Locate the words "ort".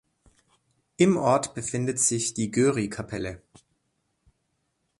1.15-1.53